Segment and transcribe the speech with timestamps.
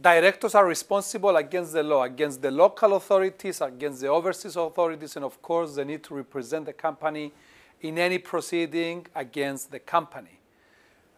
[0.00, 5.24] directors are responsible against the law, against the local authorities, against the overseas authorities, and
[5.24, 7.32] of course, they need to represent the company
[7.80, 10.40] in any proceeding against the company.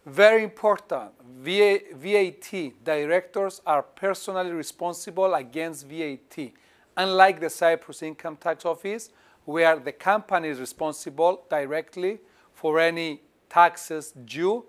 [0.05, 1.11] Very important,
[1.43, 6.51] VAT directors are personally responsible against VAT,
[6.97, 9.11] unlike the Cyprus Income Tax Office,
[9.45, 12.19] where the company is responsible directly
[12.51, 14.65] for any taxes due.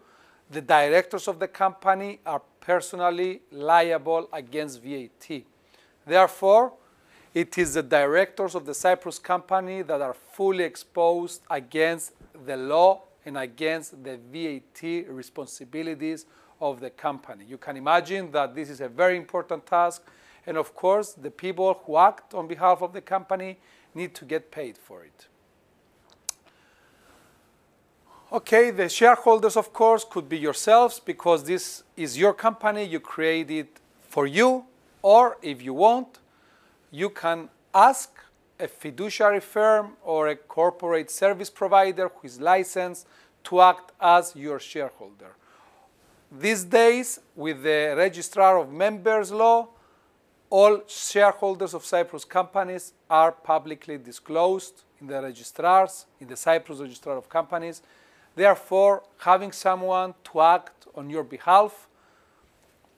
[0.53, 5.45] The directors of the company are personally liable against VAT.
[6.07, 6.75] Therefore,
[7.33, 12.13] it is the directors of the Cyprus company that are fully exposed against
[12.45, 16.27] the law and against the VAT responsibilities
[16.61, 17.47] of the company.
[17.49, 20.03] You can imagine that this is a very important task,
[20.47, 23.59] and of course, the people who act on behalf of the company
[23.95, 25.29] need to get paid for it.
[28.33, 33.51] Okay, the shareholders, of course, could be yourselves because this is your company, you create
[33.51, 34.65] it for you,
[35.03, 36.19] or if you want,
[36.91, 38.09] you can ask
[38.59, 43.07] a fiduciary firm or a corporate service provider who is licensed
[43.45, 45.37] to act as your shareholder.
[46.31, 49.69] These days, with the Registrar of Members law,
[50.49, 57.19] all shareholders of Cyprus companies are publicly disclosed in the registrars, in the Cyprus Registrar
[57.19, 57.83] of Companies.
[58.35, 61.89] Therefore, having someone to act on your behalf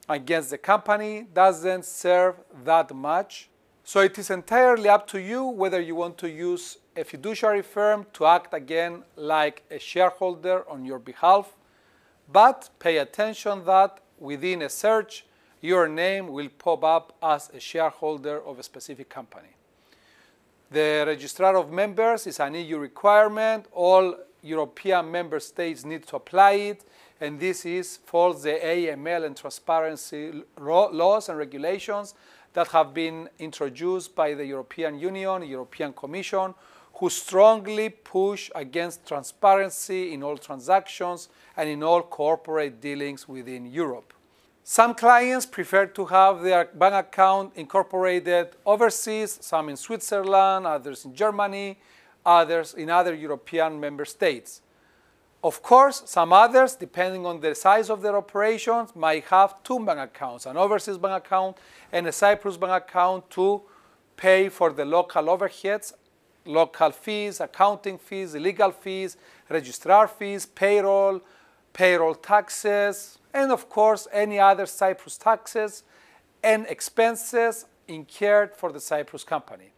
[0.09, 3.49] against the company doesn't serve that much
[3.87, 8.07] so it is entirely up to you whether you want to use a fiduciary firm
[8.15, 11.55] to act again like a shareholder on your behalf,
[12.33, 15.27] but pay attention that within a search,
[15.61, 19.55] your name will pop up as a shareholder of a specific company.
[20.71, 23.67] The registrar of members is an EU requirement.
[23.71, 26.85] All European member states need to apply it,
[27.21, 32.15] and this is for the AML and transparency laws and regulations
[32.53, 36.55] that have been introduced by the European Union, European Commission,
[36.95, 44.13] who strongly push against transparency in all transactions and in all corporate dealings within Europe.
[44.63, 51.15] Some clients prefer to have their bank account incorporated overseas, some in Switzerland, others in
[51.15, 51.79] Germany,
[52.25, 54.61] others in other European member states.
[55.43, 60.01] Of course, some others, depending on the size of their operations, might have two bank
[60.01, 61.59] accounts, an overseas bank account
[61.93, 63.61] and a Cyprus bank account to
[64.17, 65.93] pay for the local overheads,
[66.47, 69.19] local fees, accounting fees, legal fees,
[69.51, 71.21] registrar fees, payroll,
[71.75, 75.83] payroll taxes, and of course, any other Cyprus taxes
[76.43, 79.74] and expenses incurred for the Cyprus company.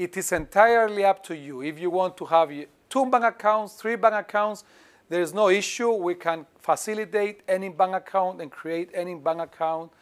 [0.00, 1.60] It is entirely up to you.
[1.60, 2.50] If you want to have
[2.88, 4.64] two bank accounts, three bank accounts,
[5.10, 5.92] there is no issue.
[5.92, 9.92] We can facilitate any bank account and create any bank account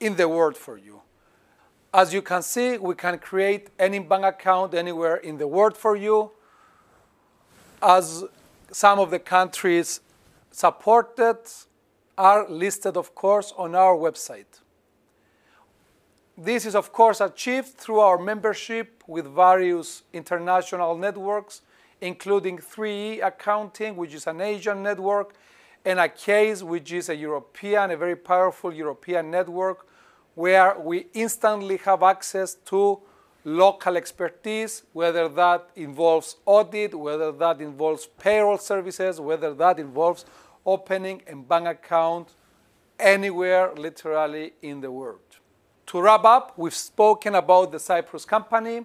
[0.00, 1.02] in the world for you.
[1.92, 5.96] As you can see, we can create any bank account anywhere in the world for
[5.96, 6.30] you.
[7.82, 8.24] As
[8.72, 10.00] some of the countries
[10.50, 11.40] supported
[12.16, 14.62] are listed, of course, on our website.
[16.38, 21.62] This is, of course, achieved through our membership with various international networks
[22.00, 25.34] including 3E Accounting, which is an Asian network,
[25.84, 29.86] and ACAIS, which is a European, a very powerful European network,
[30.34, 33.00] where we instantly have access to
[33.44, 40.24] local expertise, whether that involves audit, whether that involves payroll services, whether that involves
[40.66, 42.34] opening a bank account
[42.98, 45.20] anywhere, literally, in the world.
[45.86, 48.84] To wrap up, we've spoken about the Cyprus company,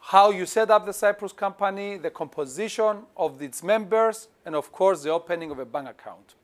[0.00, 5.04] how you set up the Cyprus company, the composition of its members, and of course,
[5.04, 6.34] the opening of a bank account.